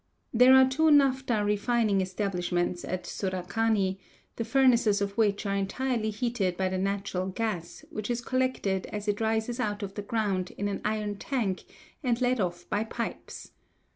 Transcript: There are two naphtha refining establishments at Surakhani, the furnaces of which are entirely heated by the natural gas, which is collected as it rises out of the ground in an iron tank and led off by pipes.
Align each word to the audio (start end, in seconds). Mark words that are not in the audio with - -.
There 0.33 0.55
are 0.55 0.67
two 0.67 0.89
naphtha 0.89 1.45
refining 1.45 2.01
establishments 2.01 2.83
at 2.83 3.03
Surakhani, 3.03 3.99
the 4.35 4.43
furnaces 4.43 4.99
of 4.99 5.15
which 5.15 5.45
are 5.45 5.53
entirely 5.55 6.09
heated 6.09 6.57
by 6.57 6.69
the 6.69 6.79
natural 6.79 7.27
gas, 7.27 7.85
which 7.91 8.09
is 8.09 8.19
collected 8.19 8.87
as 8.87 9.07
it 9.07 9.21
rises 9.21 9.59
out 9.59 9.83
of 9.83 9.93
the 9.93 10.01
ground 10.01 10.53
in 10.57 10.67
an 10.67 10.81
iron 10.83 11.17
tank 11.19 11.65
and 12.01 12.19
led 12.19 12.39
off 12.39 12.67
by 12.67 12.83
pipes. 12.83 13.51